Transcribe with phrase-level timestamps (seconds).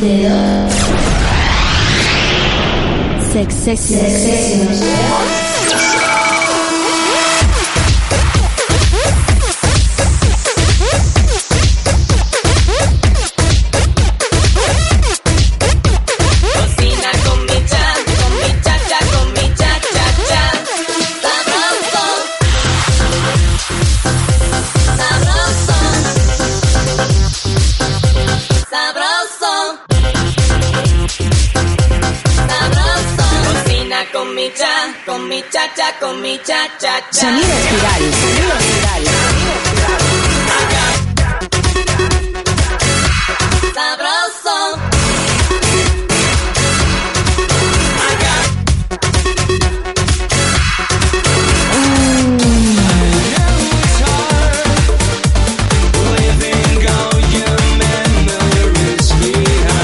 [0.00, 0.72] Dedos.
[3.32, 5.37] Sex, sex, sex,
[36.28, 37.20] mi cha cha cha.
[37.20, 38.02] Sonido espiral.
[38.20, 39.02] Sonido espiral.
[43.74, 44.58] Sabroso.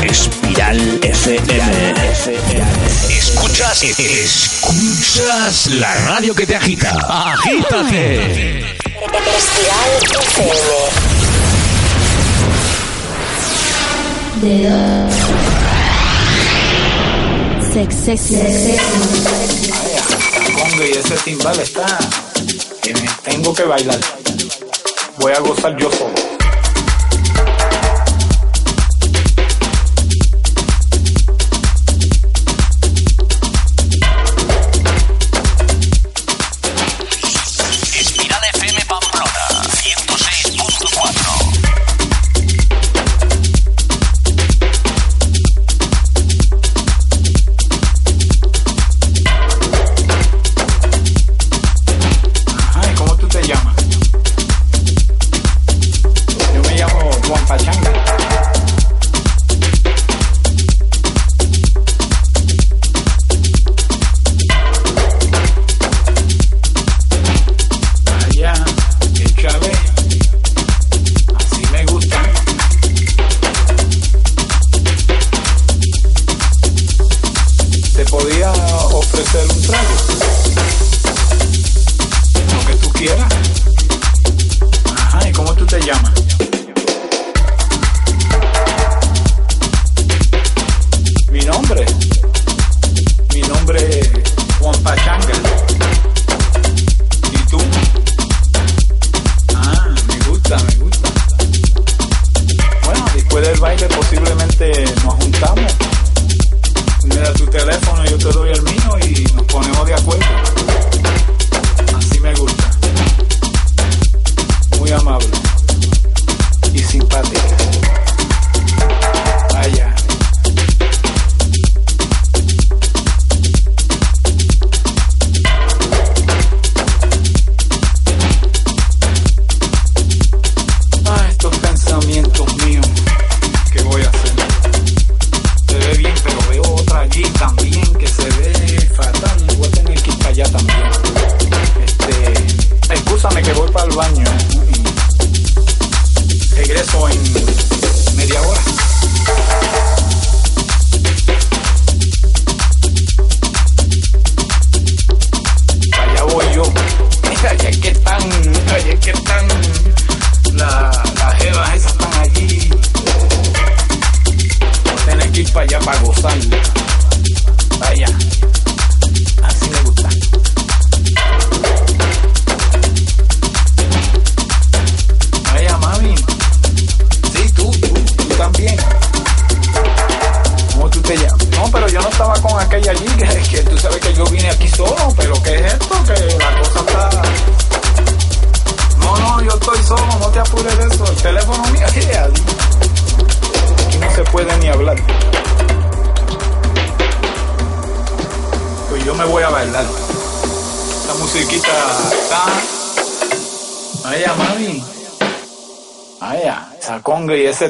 [0.03, 1.95] Espiral FM.
[3.11, 6.91] Escuchas, escuchas la radio que te agita.
[7.09, 8.61] Agítate.
[9.37, 9.91] Espiral.
[17.73, 18.83] Sex, sex, sex,
[20.79, 21.99] y ese timbal está
[23.25, 23.99] tengo que bailar.
[25.19, 26.24] Voy a gozar yo solo.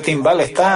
[0.04, 0.73] Timbal está.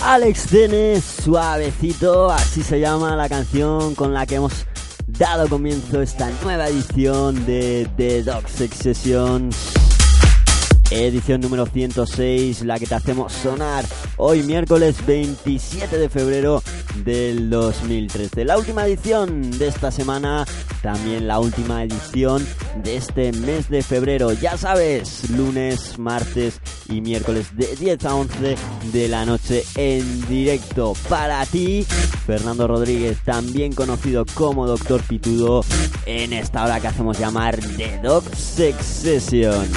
[0.00, 4.66] Alex Dene, suavecito, así se llama la canción con la que hemos
[5.06, 9.83] dado comienzo esta nueva edición de The Dog Sex Sessions.
[10.94, 13.84] Edición número 106, la que te hacemos sonar
[14.16, 16.62] hoy miércoles 27 de febrero
[17.04, 18.44] del 2013.
[18.44, 20.46] La última edición de esta semana,
[20.82, 22.46] también la última edición
[22.84, 24.32] de este mes de febrero.
[24.34, 28.56] Ya sabes, lunes, martes y miércoles de 10 a 11
[28.92, 31.84] de la noche en directo para ti.
[32.24, 35.64] Fernando Rodríguez, también conocido como Doctor Pitudo,
[36.06, 39.68] en esta hora que hacemos llamar The Dog Sex Session.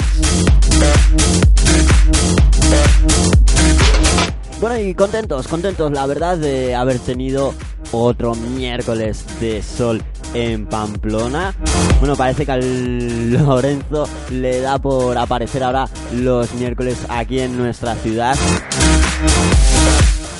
[4.60, 7.54] Bueno, y contentos, contentos, la verdad, de haber tenido
[7.92, 10.02] otro miércoles de sol
[10.34, 11.54] en Pamplona.
[12.00, 17.94] Bueno, parece que al Lorenzo le da por aparecer ahora los miércoles aquí en nuestra
[17.94, 18.36] ciudad.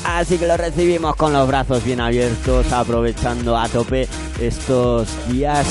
[0.05, 4.09] Así que lo recibimos con los brazos bien abiertos, aprovechando a tope
[4.41, 5.67] estos días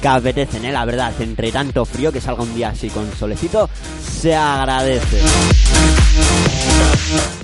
[0.00, 0.72] que apetecen, ¿eh?
[0.72, 3.68] la verdad, entre tanto frío que salga un día así con solecito,
[4.20, 5.20] se agradece.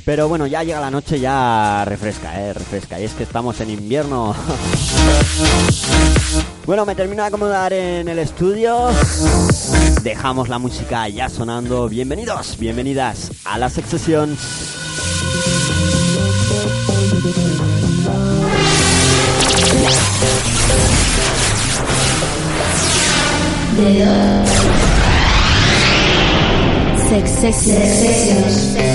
[0.05, 3.01] Pero bueno, ya llega la noche, ya refresca, eh, refresca.
[3.01, 4.35] Y es que estamos en invierno.
[6.67, 8.91] bueno, me termino de acomodar en el estudio.
[10.03, 11.89] Dejamos la música ya sonando.
[11.89, 13.95] Bienvenidos, bienvenidas a la Sex
[23.95, 24.51] Sessions.
[27.09, 28.95] Sex, sex, sex,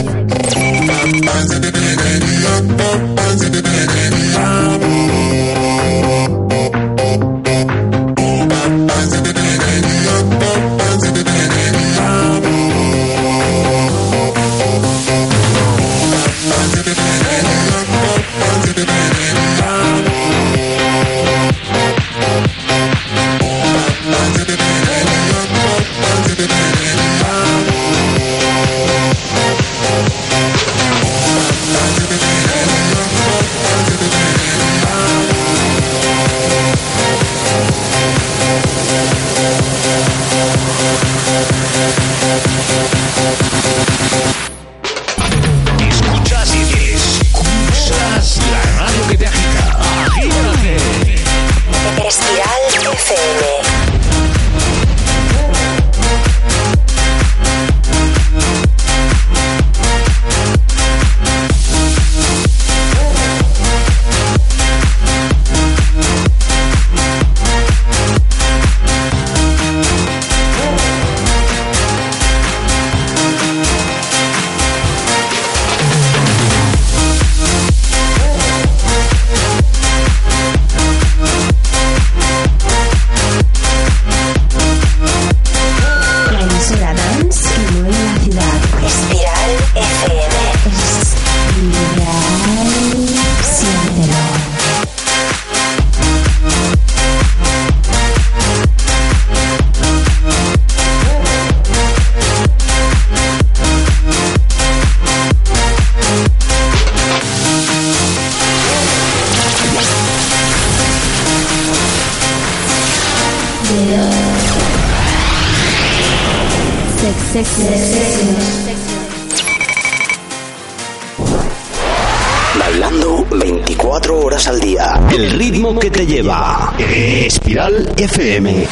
[122.57, 124.99] Bailando 24 horas al día.
[125.13, 126.73] El ritmo que te lleva.
[126.77, 128.67] Espiral FM.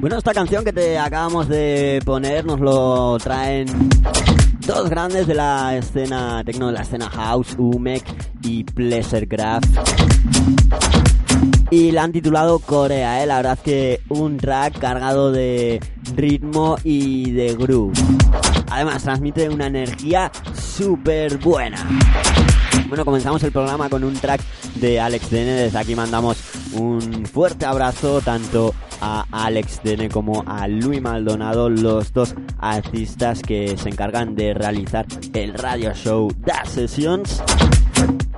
[0.00, 3.66] Bueno, esta canción que te acabamos de poner nos lo traen
[4.66, 8.02] dos grandes de la escena techno, de la escena house, Umek
[8.42, 9.66] y Pleasurecraft.
[11.72, 13.26] Y la han titulado Corea, ¿eh?
[13.26, 15.80] la verdad que un track cargado de
[16.14, 17.94] ritmo y de groove.
[18.70, 21.78] Además, transmite una energía súper buena.
[22.92, 24.42] Bueno, comenzamos el programa con un track
[24.74, 25.52] de Alex Dene.
[25.52, 26.36] Desde aquí mandamos
[26.74, 33.78] un fuerte abrazo tanto a Alex Dene como a Luis Maldonado, los dos artistas que
[33.78, 37.42] se encargan de realizar el radio show Das Sessions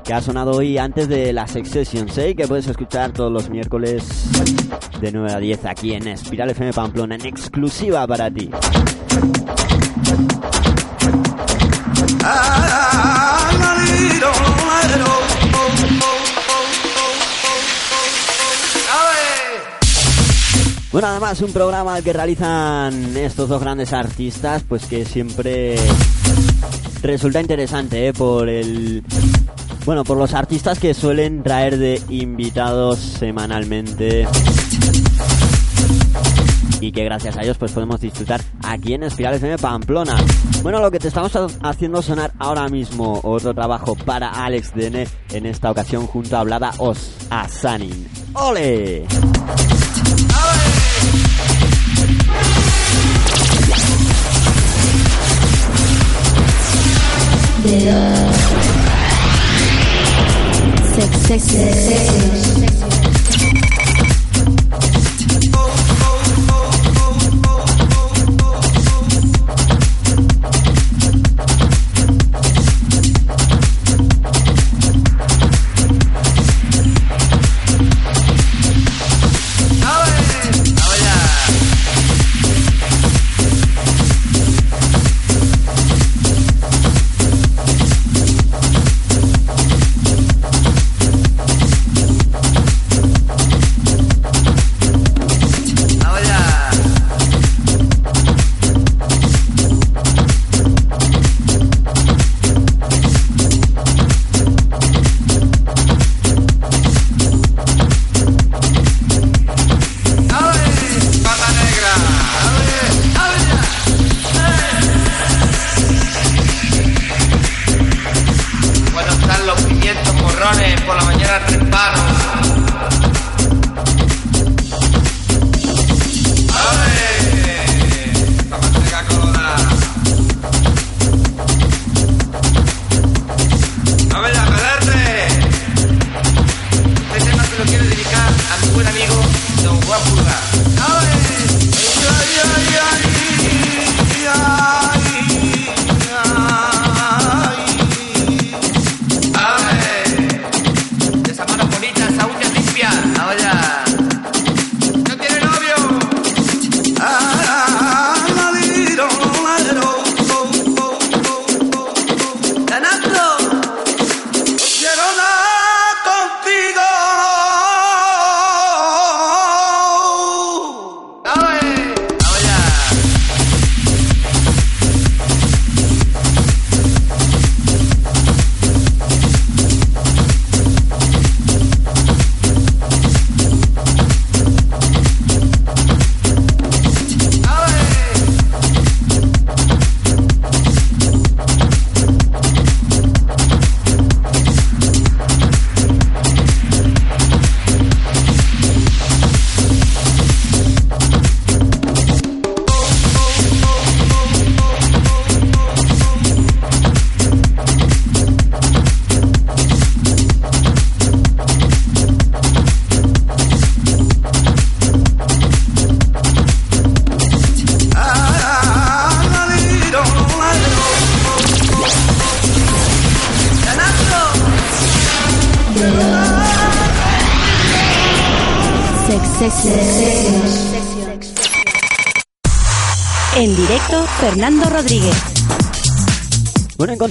[0.05, 4.07] que ha sonado hoy antes de la Sex Sessions, que puedes escuchar todos los miércoles
[5.01, 8.49] de 9 a 10 aquí en Espiral FM Pamplona, en exclusiva para ti.
[20.95, 25.75] Bueno, además un programa que realizan estos dos grandes artistas, pues que siempre
[27.03, 28.13] resulta interesante, ¿eh?
[28.13, 29.03] por el
[29.85, 34.29] bueno, por los artistas que suelen traer de invitados semanalmente
[36.81, 40.17] y que gracias a ellos pues podemos disfrutar aquí en Espiral FM Pamplona.
[40.63, 45.47] Bueno, lo que te estamos haciendo sonar ahora mismo, otro trabajo para Alex Dene, en
[45.47, 48.07] esta ocasión junto a Hablada Os Asanin.
[48.35, 49.07] ¡Ole!
[61.27, 62.74] Sex,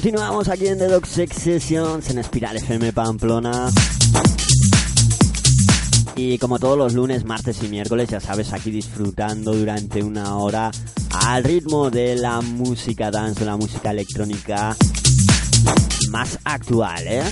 [0.03, 3.71] continuamos aquí en The Dog Sex Sessions en Espiral FM Pamplona.
[6.17, 10.71] Y como todos los lunes, martes y miércoles, ya sabes, aquí disfrutando durante una hora
[11.09, 14.75] al ritmo de la música dance, de la música electrónica
[16.09, 17.23] más actual, ¿eh?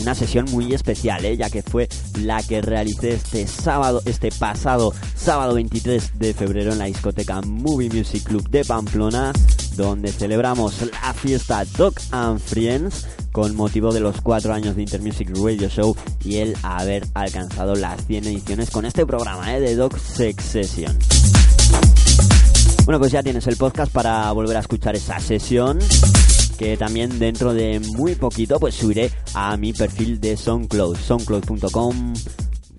[0.01, 1.37] Una sesión muy especial, ¿eh?
[1.37, 1.87] ya que fue
[2.19, 7.89] la que realicé este sábado, este pasado sábado 23 de febrero en la discoteca Movie
[7.89, 9.31] Music Club de Pamplona,
[9.75, 15.29] donde celebramos la fiesta Dog and Friends con motivo de los cuatro años de Intermusic
[15.37, 19.59] Radio Show y el haber alcanzado las 100 ediciones con este programa ¿eh?
[19.59, 20.97] de Dog Sex Session.
[22.85, 25.77] Bueno, pues ya tienes el podcast para volver a escuchar esa sesión
[26.61, 32.13] que también dentro de muy poquito pues subiré a mi perfil de SoundCloud, soundcloud.com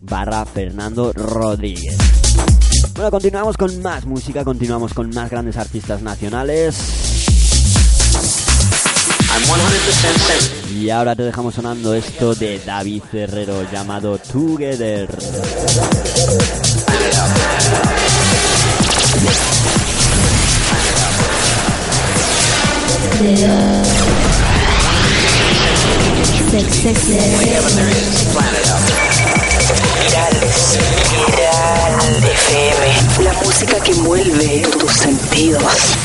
[0.02, 1.96] barra Fernando Rodríguez.
[2.94, 6.76] Bueno, continuamos con más música, continuamos con más grandes artistas nacionales.
[10.78, 15.08] Y ahora te dejamos sonando esto de David Herrero llamado Together.
[33.22, 35.96] La música que envuelve tus sentidos.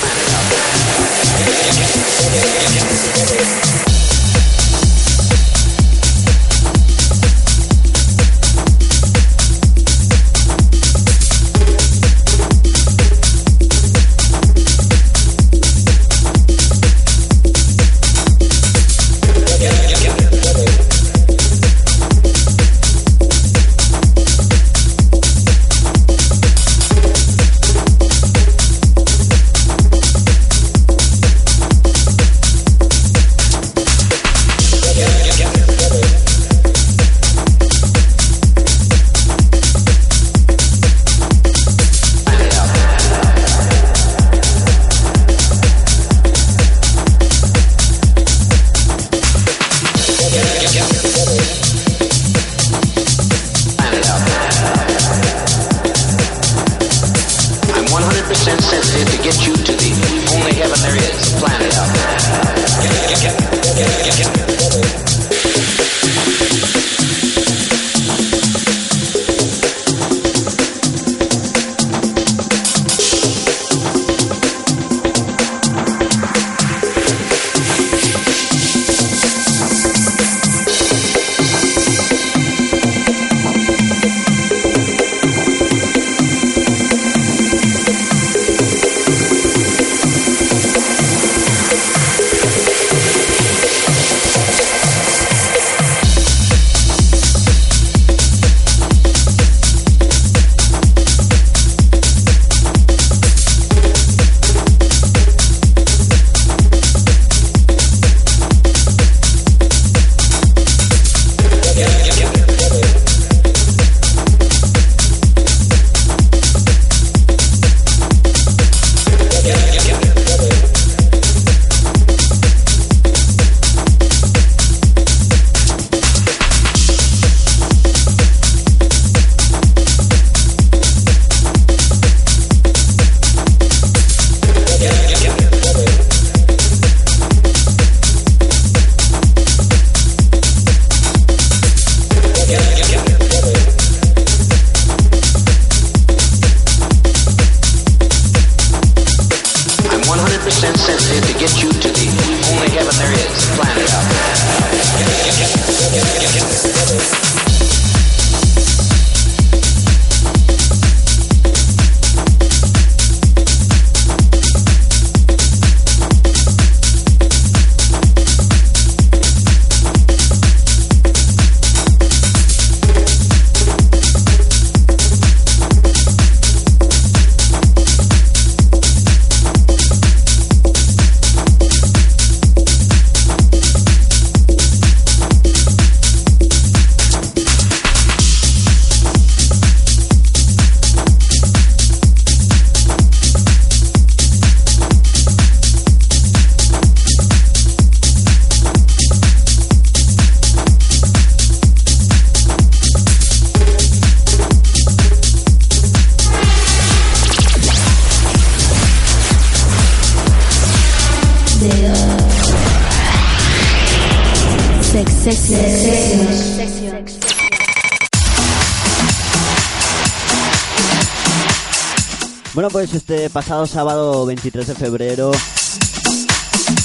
[222.78, 225.32] Pues este pasado sábado 23 de febrero,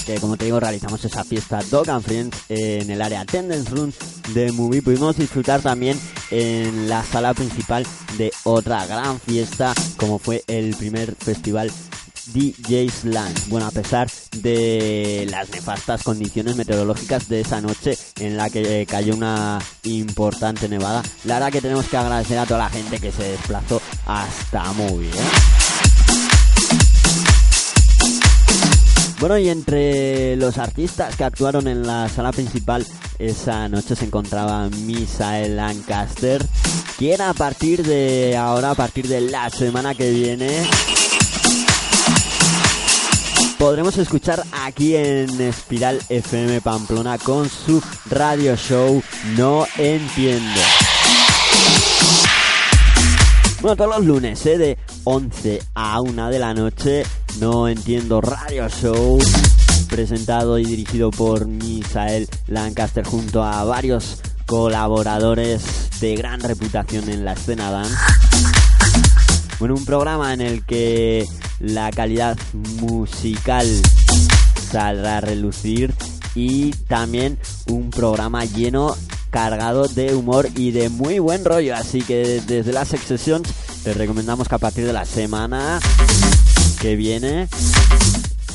[0.06, 3.92] que como te digo, realizamos esa fiesta Dog and Friends en el área Attendance Room
[4.32, 4.80] de Movie.
[4.80, 6.00] Pudimos disfrutar también
[6.30, 11.70] en la sala principal de otra gran fiesta, como fue el primer festival
[12.32, 13.48] DJ's Land.
[13.48, 19.14] Bueno, a pesar de las nefastas condiciones meteorológicas de esa noche en la que cayó
[19.14, 23.24] una importante nevada, la verdad que tenemos que agradecer a toda la gente que se
[23.24, 25.10] desplazó hasta Movie.
[25.10, 25.61] ¿eh?
[29.22, 32.84] Bueno, y entre los artistas que actuaron en la sala principal
[33.20, 36.44] esa noche se encontraba Misael Lancaster,
[36.98, 40.64] quien a partir de ahora, a partir de la semana que viene,
[43.60, 47.80] podremos escuchar aquí en Espiral FM Pamplona con su
[48.10, 49.00] radio show
[49.36, 50.60] No Entiendo.
[53.60, 54.58] Bueno, todos los lunes, ¿eh?
[54.58, 57.04] de 11 a 1 de la noche,
[57.38, 59.18] No Entiendo Radio Show,
[59.88, 65.62] presentado y dirigido por Misael Lancaster junto a varios colaboradores
[66.00, 67.96] de gran reputación en la escena dance.
[69.58, 71.26] Bueno, un programa en el que
[71.60, 72.36] la calidad
[72.80, 73.66] musical
[74.70, 75.94] saldrá a relucir
[76.34, 78.96] y también un programa lleno
[79.30, 81.74] cargado de humor y de muy buen rollo.
[81.74, 83.06] Así que desde la Sex
[83.82, 85.80] te recomendamos que a partir de la semana
[86.82, 87.48] que viene,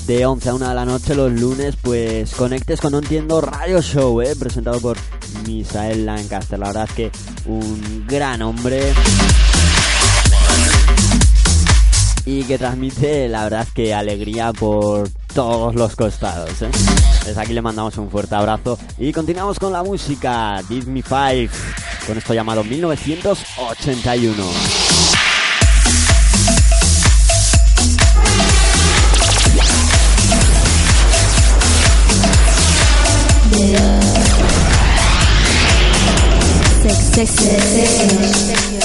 [0.06, 3.82] de 11 a 1 de la noche los lunes, pues conectes con No Entiendo Radio
[3.82, 4.36] Show, ¿eh?
[4.36, 4.98] presentado por
[5.46, 6.60] Misael Lancaster.
[6.60, 7.10] La verdad es que
[7.46, 8.92] un gran hombre
[12.26, 16.62] y que transmite, la verdad, que alegría por todos los costados.
[16.62, 16.70] ¿eh?
[17.26, 20.62] Desde aquí le mandamos un fuerte abrazo y continuamos con la música.
[20.70, 21.50] Me Five,
[22.06, 25.07] con esto llamado 1981.
[37.26, 38.77] Sex,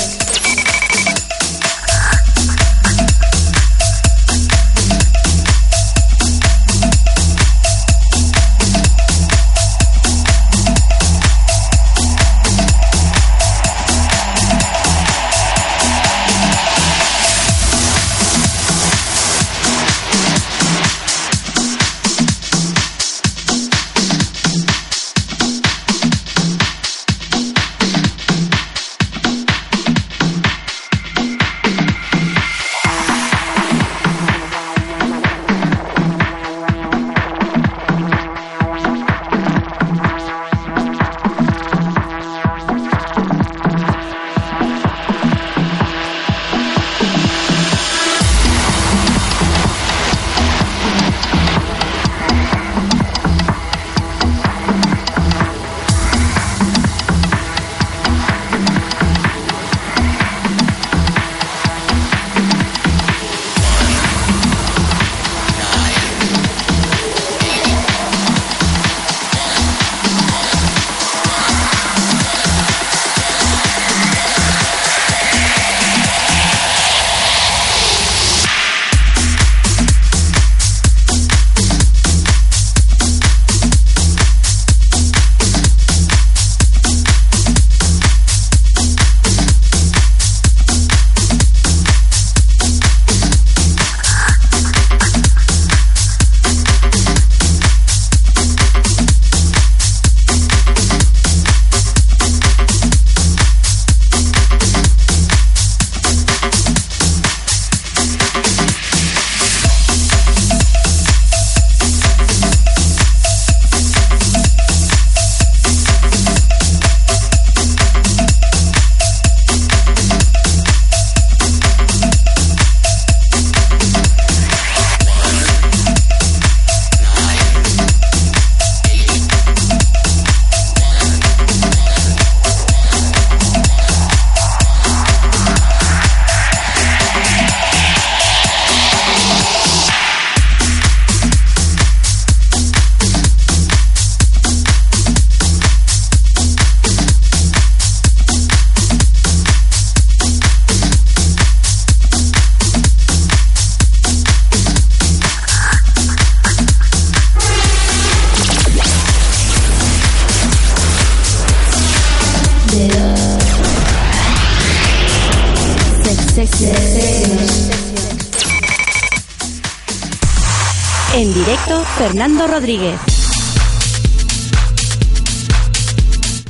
[172.03, 172.99] Fernando Rodríguez.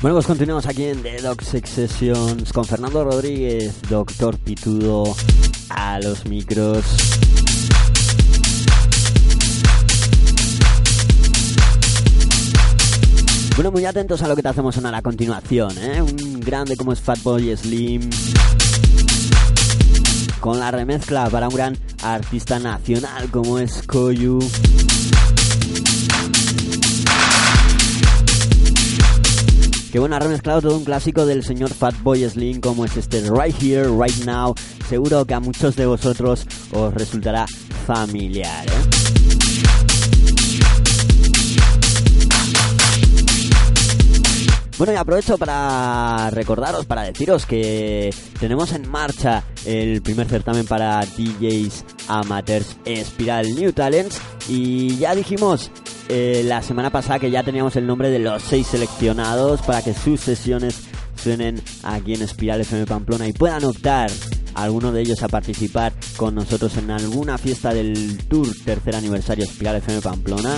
[0.00, 5.14] Bueno, pues continuamos aquí en The Dog Sex Sessions con Fernando Rodríguez, Doctor Pitudo,
[5.68, 6.86] a los micros.
[13.54, 16.00] Bueno, muy atentos a lo que te hacemos sonar a continuación, ¿eh?
[16.00, 18.08] Un grande como es Fatboy Slim.
[20.40, 24.38] Con la remezcla para un gran artista nacional como es Koyu.
[29.92, 33.62] Que bueno, ha remezclado todo un clásico del señor Fatboy Slim como es este Right
[33.62, 34.55] Here, Right Now.
[34.88, 37.44] Seguro que a muchos de vosotros os resultará
[37.87, 39.02] familiar, ¿eh?
[44.78, 51.00] Bueno, y aprovecho para recordaros, para deciros que tenemos en marcha el primer certamen para
[51.05, 55.70] DJs amateurs Spiral New Talents y ya dijimos
[56.08, 59.94] eh, la semana pasada que ya teníamos el nombre de los seis seleccionados para que
[59.94, 60.82] sus sesiones
[61.16, 64.10] suenen aquí en Espiral FM Pamplona y puedan optar
[64.54, 69.76] alguno de ellos a participar con nosotros en alguna fiesta del Tour tercer aniversario Espiral
[69.76, 70.56] FM Pamplona.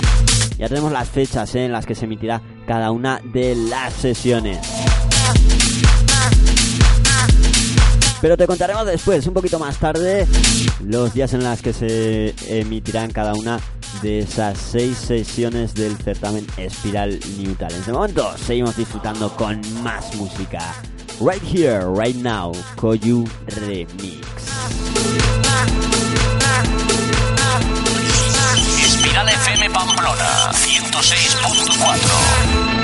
[0.59, 4.59] Ya tenemos las fechas eh, en las que se emitirá cada una de las sesiones.
[8.25, 10.27] Pero te contaremos después, un poquito más tarde,
[10.83, 13.61] los días en los que se emitirán cada una
[14.01, 17.85] de esas seis sesiones del certamen Espiral New Talents.
[17.85, 20.75] De momento, seguimos disfrutando con más música.
[21.21, 23.27] Right here, right now, Koyu
[23.67, 24.25] Remix.
[28.83, 32.84] Espiral FM Pamplona 106.4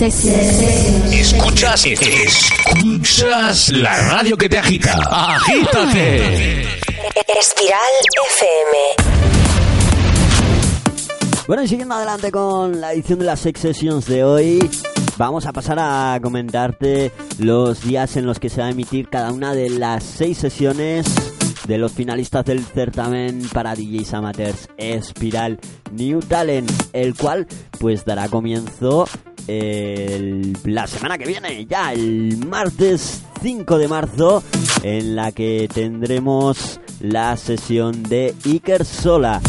[0.00, 4.92] Escuchas, escuchas la radio que te agita.
[5.08, 6.62] Agítate.
[7.38, 7.78] Espiral
[8.26, 8.76] FM.
[11.46, 14.68] Bueno, y siguiendo adelante con la edición de las Sex Sessions de hoy,
[15.16, 19.30] vamos a pasar a comentarte los días en los que se va a emitir cada
[19.30, 21.06] una de las seis sesiones
[21.68, 25.60] de los finalistas del certamen para DJs amateurs Espiral
[25.92, 27.46] New Talent, el cual
[27.78, 29.06] pues dará comienzo
[29.46, 34.42] la semana que viene, ya el martes 5 de marzo,
[34.82, 39.40] en la que tendremos la sesión de Iker Sola.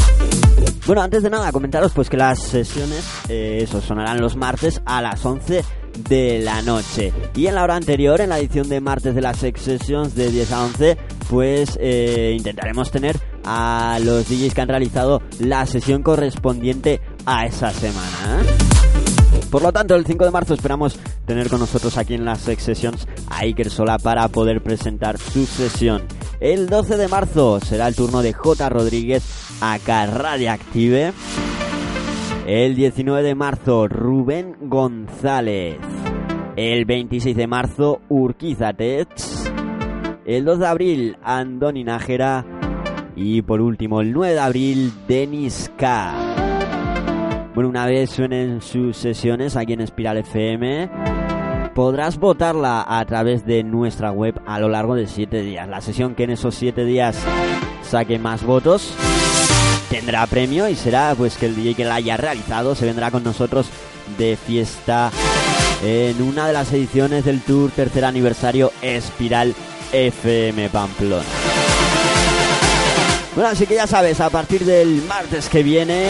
[0.86, 5.01] Bueno, antes de nada, comentaros pues que las sesiones, eh, eso, sonarán los martes a
[5.01, 5.63] las 11
[6.10, 7.12] de la noche.
[7.36, 10.29] Y en la hora anterior, en la edición de martes de las Sex Sessions de
[10.29, 10.97] 10 a 11,
[11.29, 17.71] pues eh, intentaremos tener a los DJs que han realizado la sesión correspondiente a esa
[17.71, 18.43] semana.
[19.55, 22.61] Por lo tanto, el 5 de marzo esperamos tener con nosotros aquí en las Sex
[22.61, 26.01] Sessions a Iker Sola para poder presentar su sesión.
[26.41, 28.67] El 12 de marzo será el turno de J.
[28.67, 29.23] Rodríguez
[29.61, 31.13] acá Radioactive.
[32.45, 35.77] El 19 de marzo, Rubén González.
[36.57, 39.07] El 26 de marzo, Urquiza Tech.
[40.25, 42.45] El 2 de abril, Andoni Nájera.
[43.15, 46.24] Y por último, el 9 de abril, Denis K.
[47.55, 50.89] Bueno, una vez suenen sus sesiones aquí en Espiral FM,
[51.73, 55.65] podrás votarla a través de nuestra web a lo largo de 7 días.
[55.69, 57.17] La sesión que en esos 7 días
[57.81, 58.93] saque más votos
[59.89, 63.23] tendrá premio y será pues que el DJ que la haya realizado se vendrá con
[63.23, 63.69] nosotros
[64.17, 65.10] de fiesta
[65.81, 69.56] en una de las ediciones del tour tercer aniversario Espiral
[69.93, 71.23] FM Pamplona.
[73.36, 76.10] Bueno, así que ya sabes, a partir del martes que viene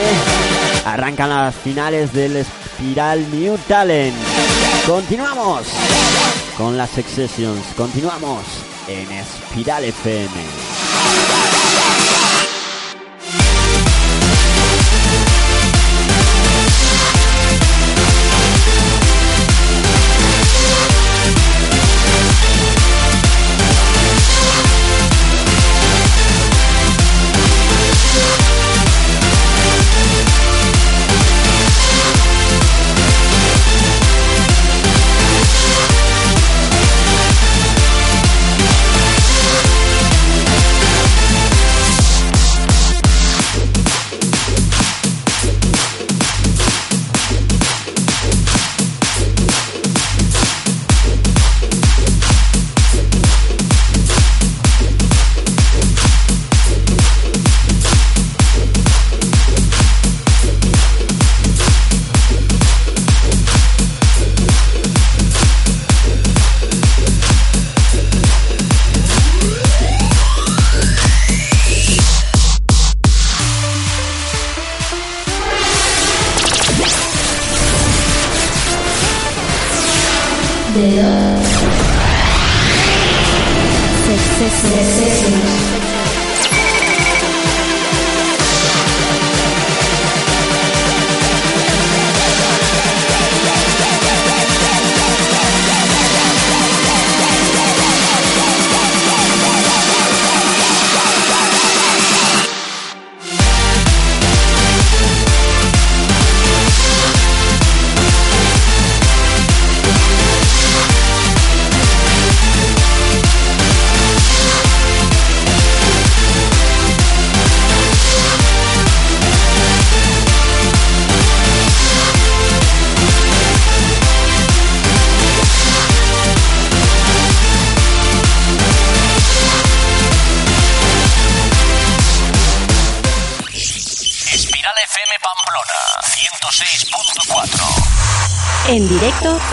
[0.85, 4.15] arrancan las finales del Espiral New Talent.
[4.85, 5.65] Continuamos
[6.55, 8.43] con las Sex Sessions, continuamos
[8.87, 10.84] en Espiral FM.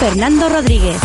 [0.03, 1.01] Fernando Rodríguez.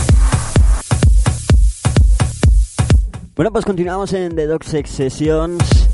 [3.36, 5.88] Bueno, pues continuamos en The Dog Sex Sessions.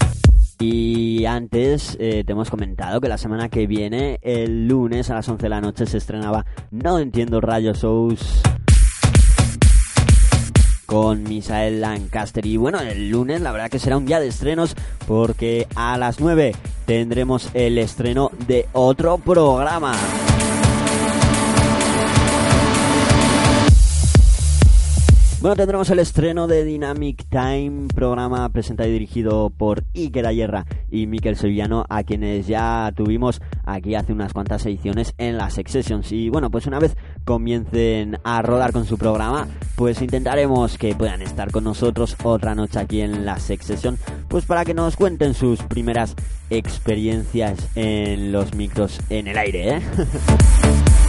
[0.58, 5.28] Y antes eh, te hemos comentado que la semana que viene, el lunes a las
[5.28, 8.42] 11 de la noche, se estrenaba No Entiendo Rayos Shows
[10.86, 12.46] con Misael Lancaster.
[12.46, 16.22] Y bueno, el lunes la verdad que será un día de estrenos porque a las
[16.22, 19.94] 9 tendremos el estreno de otro programa.
[25.44, 31.06] Bueno, tendremos el estreno de Dynamic Time, programa presentado y dirigido por Iker Ayerra y
[31.06, 36.14] Miquel Sevillano, a quienes ya tuvimos aquí hace unas cuantas ediciones en las Sessions.
[36.14, 41.22] Y bueno, pues una vez comiencen a rodar con su programa, pues intentaremos que puedan
[41.22, 43.98] estar con nosotros otra noche aquí en la Session,
[44.30, 46.16] pues para que nos cuenten sus primeras
[46.52, 49.82] experiencias en los micros en el aire, ¿eh?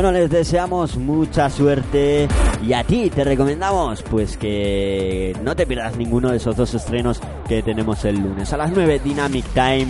[0.00, 2.28] Bueno, les deseamos mucha suerte
[2.64, 7.20] y a ti te recomendamos pues que no te pierdas ninguno de esos dos estrenos
[7.48, 8.52] que tenemos el lunes.
[8.52, 9.88] A las 9 Dynamic Time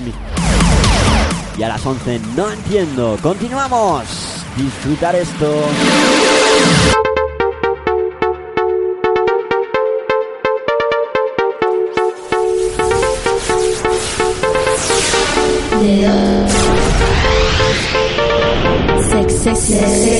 [1.59, 3.18] y a las 11 No Entiendo.
[3.20, 4.06] Continuamos.
[4.56, 5.52] Disfrutar esto.
[19.55, 20.17] Sexy.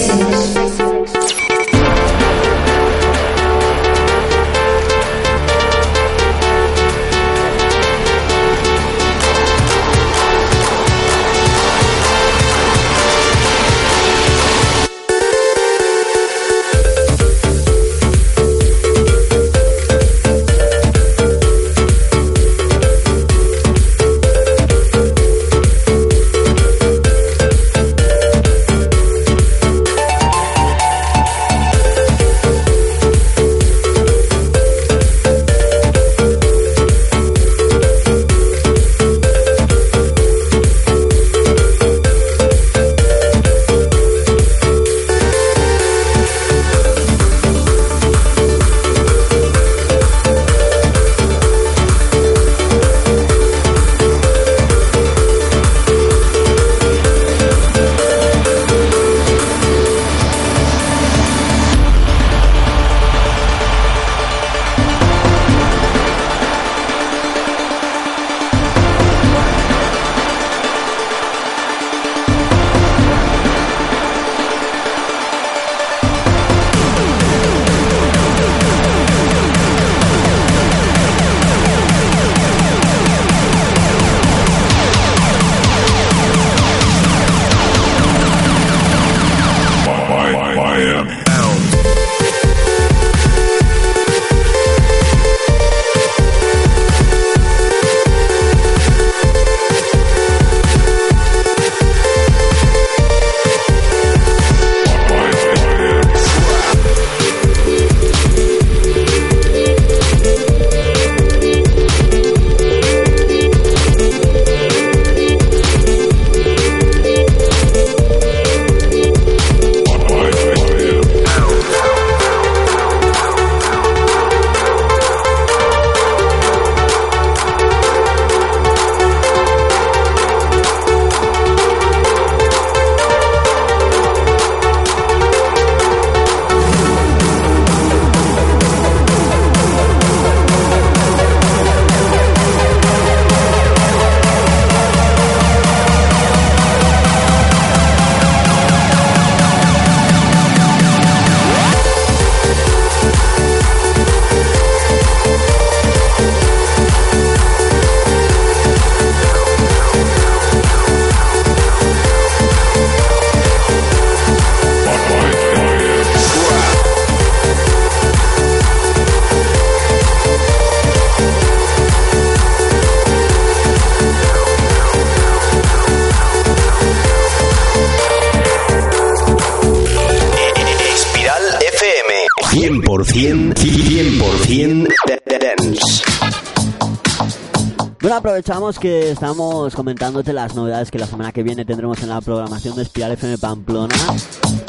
[188.49, 192.75] Aprovechamos que estamos comentándote las novedades que la semana que viene tendremos en la programación
[192.77, 193.95] de Espiral FM Pamplona,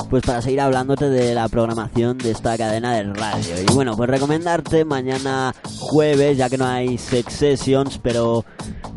[0.09, 3.55] pues para seguir hablándote de la programación de esta cadena de radio.
[3.61, 5.55] Y bueno, pues recomendarte mañana
[5.89, 8.45] jueves, ya que no hay sex sessions, pero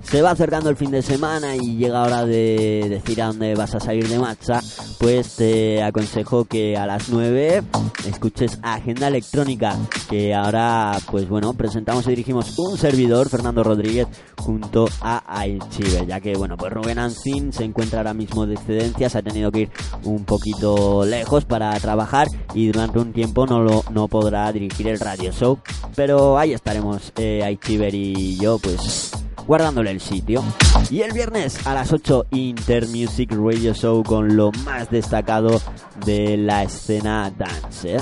[0.03, 3.74] se va acercando el fin de semana y llega hora de decir a dónde vas
[3.74, 4.61] a salir de marcha,
[4.99, 7.62] pues te aconsejo que a las 9
[8.07, 9.74] escuches Agenda Electrónica,
[10.11, 16.20] que ahora, pues bueno, presentamos y dirigimos un servidor, Fernando Rodríguez, junto a Aichive, ya
[16.20, 19.70] que, bueno, pues Rubén Ancin se encuentra ahora mismo de excedencias, ha tenido que ir
[20.05, 25.01] un poquito lejos para trabajar y durante un tiempo no, lo, no podrá dirigir el
[25.01, 25.59] radio show,
[25.97, 26.82] pero ahí estaremos
[27.16, 29.12] eh, Aichiver y yo, pues
[29.47, 30.43] guardándole el sitio.
[30.91, 35.61] Y el viernes a las 8 Inter Music Radio Show con lo más destacado
[36.05, 37.99] de la escena dance.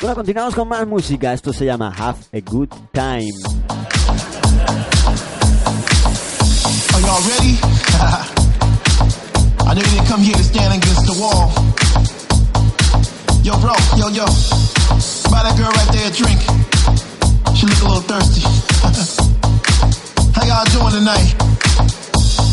[0.00, 1.32] Bueno, continuamos con más música.
[1.32, 3.32] Esto se llama Have a Good Time.
[6.94, 7.58] Are y'all ready?
[9.66, 11.52] I know you didn't come here to stand against the wall.
[13.42, 14.69] Yo, bro, yo, yo.
[15.30, 16.42] Buy that girl right there a drink.
[17.54, 18.42] She look a little thirsty.
[20.34, 21.38] How y'all doing tonight?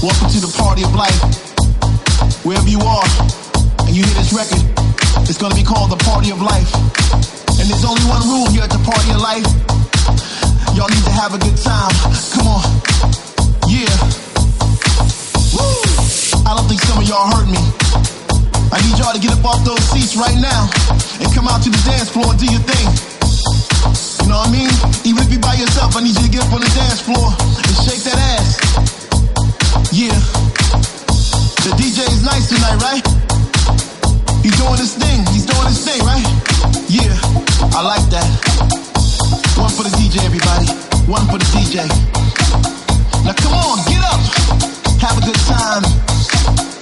[0.05, 1.17] Welcome to the party of life.
[2.45, 3.09] Wherever you are,
[3.89, 4.61] and you hear this record,
[5.25, 6.69] it's gonna be called the party of life.
[7.57, 9.49] And there's only one rule here at the party of life.
[10.78, 11.89] Y'all need to have a good time.
[12.38, 12.61] Come on.
[13.65, 13.89] Yeah.
[15.49, 15.65] Woo!
[16.45, 18.16] I don't think some of y'all heard me.
[18.72, 20.68] I need y'all to get up off those seats right now
[21.24, 22.88] and come out to the dance floor and do your thing.
[24.24, 24.72] You know what I mean?
[25.07, 27.32] Even if you're by yourself, I need you to get up on the dance floor
[27.32, 28.59] and shake that ass.
[29.95, 30.15] Yeah.
[31.63, 33.03] The DJ is nice tonight, right?
[34.43, 35.24] He's doing his thing.
[35.32, 36.28] He's doing his thing, right?
[36.91, 37.15] Yeah.
[37.72, 38.28] I like that.
[39.55, 40.68] One for the DJ, everybody.
[41.07, 41.88] One for the DJ.
[43.24, 44.20] Now come on, get up.
[44.99, 46.76] Have a good time.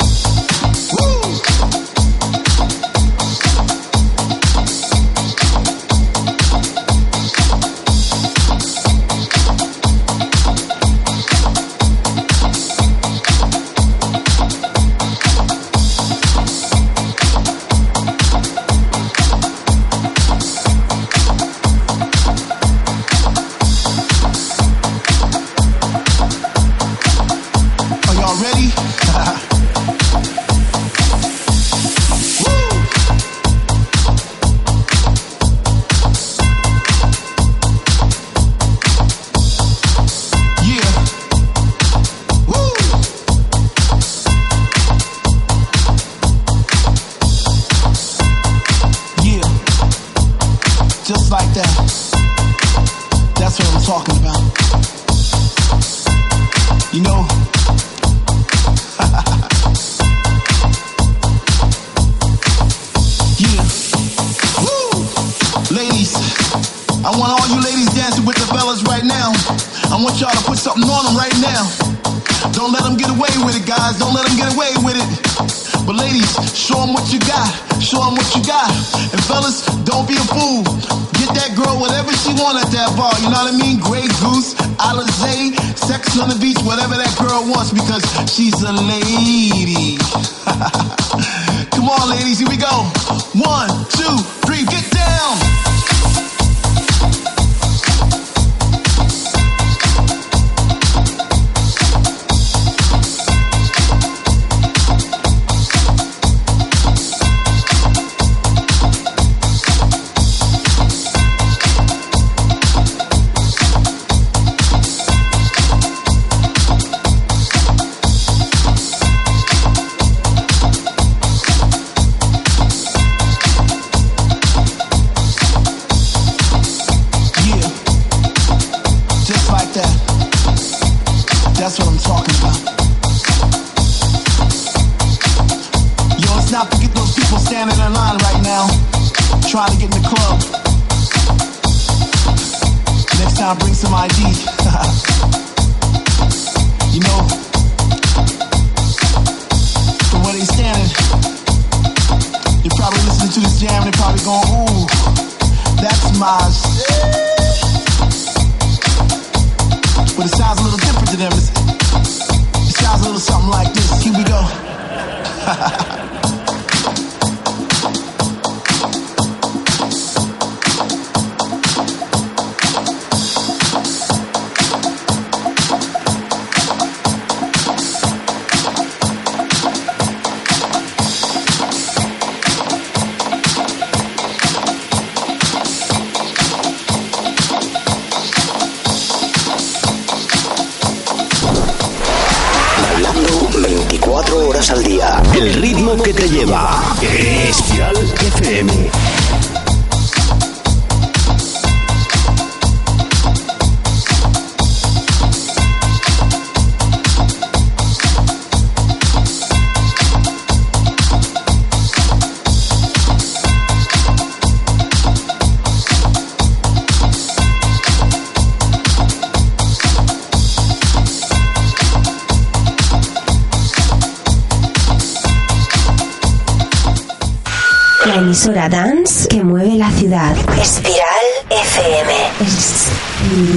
[228.46, 230.36] Emisora dance que mueve la ciudad.
[230.62, 232.14] Espiral FM.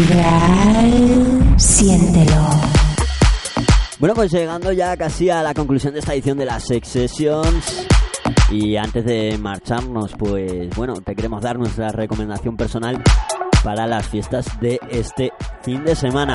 [0.08, 0.90] Espiral.
[1.58, 2.48] Siéntelo.
[3.98, 7.86] Bueno, pues llegando ya casi a la conclusión de esta edición de las Sex Sessions.
[8.50, 13.02] Y antes de marcharnos, pues bueno, te queremos dar nuestra recomendación personal
[13.62, 15.32] para las fiestas de este
[15.62, 16.32] fin de semana.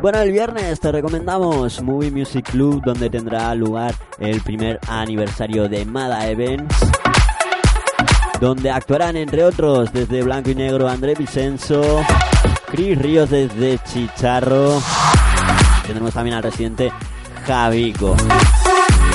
[0.00, 5.84] Bueno, el viernes te recomendamos Movie Music Club, donde tendrá lugar el primer aniversario de
[5.84, 6.76] Mada Events,
[8.40, 12.02] donde actuarán entre otros desde Blanco y Negro André Vicenzo,
[12.66, 14.80] Chris Ríos desde Chicharro,
[15.82, 16.92] tendremos también al residente
[17.46, 18.16] Javico.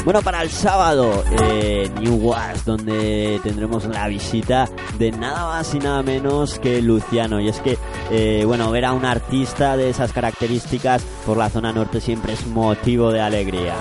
[0.05, 4.67] Bueno, para el sábado, eh, New West, donde tendremos la visita
[4.97, 7.39] de nada más y nada menos que Luciano.
[7.39, 7.77] Y es que,
[8.09, 12.47] eh, bueno, ver a un artista de esas características por la zona norte siempre es
[12.47, 13.75] motivo de alegría.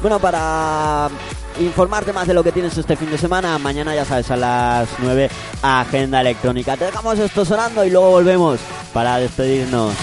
[0.00, 1.08] Bueno, para
[1.58, 4.88] informarte más de lo que tienes este fin de semana, mañana ya sabes, a las
[4.98, 5.30] 9,
[5.62, 6.76] Agenda Electrónica.
[6.76, 8.60] Te dejamos esto sonando y luego volvemos
[8.92, 9.94] para despedirnos.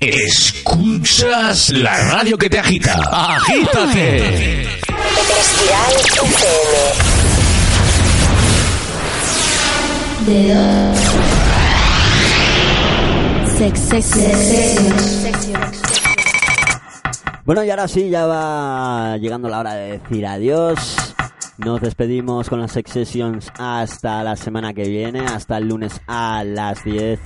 [0.00, 2.94] Escuchas, la radio que te agita.
[3.10, 4.68] Agítate.
[13.58, 14.16] Sex,
[17.44, 20.96] Bueno, y ahora sí, ya va llegando la hora de decir adiós.
[21.58, 26.44] Nos despedimos con las Sex Sessions hasta la semana que viene, hasta el lunes a
[26.44, 27.18] las 10.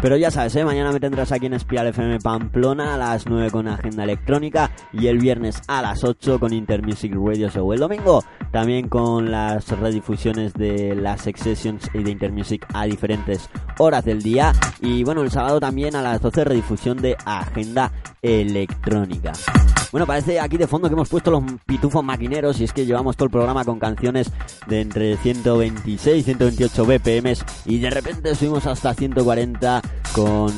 [0.00, 0.64] Pero ya sabes, ¿eh?
[0.64, 5.08] mañana me tendrás aquí en Espiral FM Pamplona a las 9 con Agenda Electrónica y
[5.08, 7.72] el viernes a las 8 con Intermusic Radio Show.
[7.72, 8.22] El domingo
[8.52, 14.22] también con las redifusiones de las Sex Sessions y de Intermusic a diferentes horas del
[14.22, 14.52] día.
[14.80, 17.90] Y bueno, el sábado también a las 12 redifusión de Agenda
[18.22, 19.32] Electrónica.
[19.90, 23.16] Bueno, parece aquí de fondo que hemos puesto los pitufos maquineros y es que llevamos
[23.16, 24.30] todo el programa con canciones
[24.66, 29.80] de entre 126 y 128 BPMs y de repente subimos hasta 140
[30.12, 30.52] con,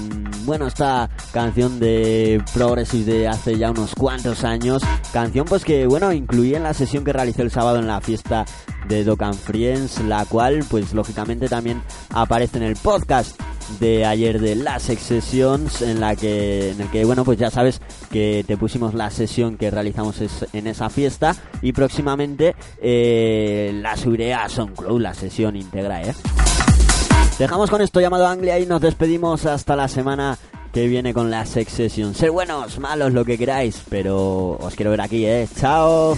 [0.45, 4.83] bueno, esta canción de Progressive de hace ya unos cuantos años.
[5.13, 8.45] Canción pues que, bueno, incluí en la sesión que realicé el sábado en la fiesta
[8.89, 13.41] de Doc and Friends, la cual pues lógicamente también aparece en el podcast
[13.79, 17.81] de ayer de las Sessions en la que en el que bueno pues ya sabes
[18.11, 20.17] que te pusimos la sesión que realizamos
[20.53, 26.15] en esa fiesta y próximamente eh, la subiré a SoundCloud la sesión íntegra eh
[27.39, 30.39] dejamos con esto llamado Anglia y nos despedimos hasta la semana
[30.73, 34.91] que viene con la Sex Session ser buenos malos lo que queráis pero os quiero
[34.91, 36.17] ver aquí eh chao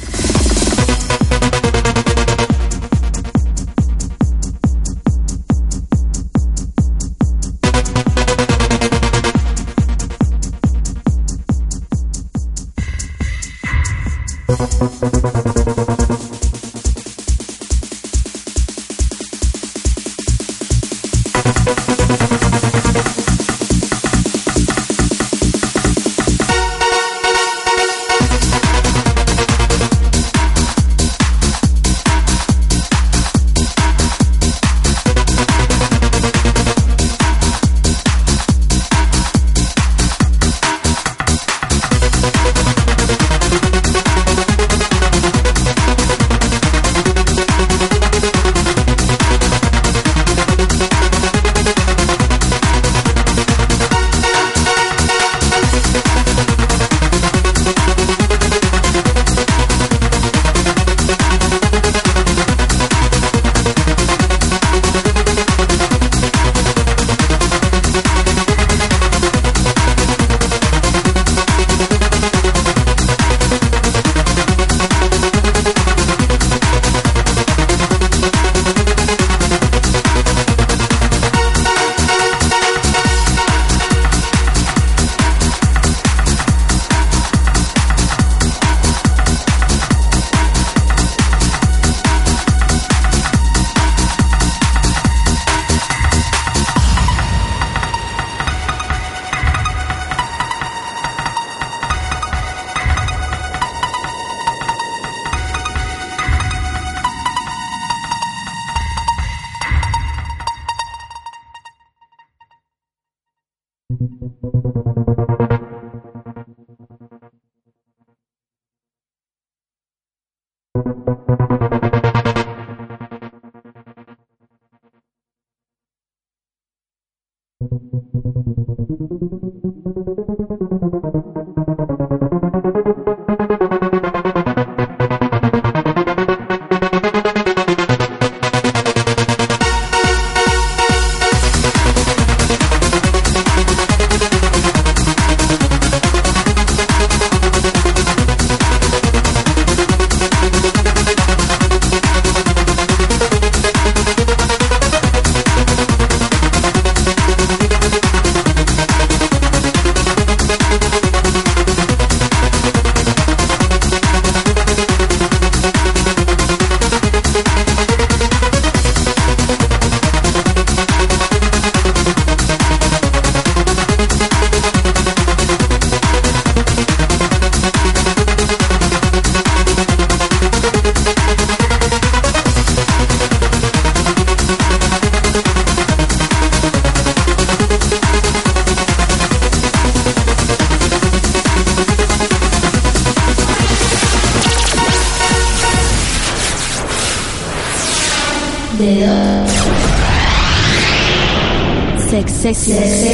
[202.54, 203.11] Dedo.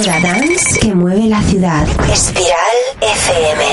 [0.00, 1.86] Emisora dance que mueve la ciudad.
[2.10, 2.50] Espiral
[3.00, 3.64] FM.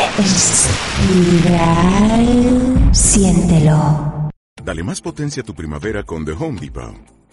[1.46, 2.94] Espiral.
[2.94, 4.30] Siéntelo.
[4.62, 7.16] Dale más potencia a tu primavera con The Home Depot.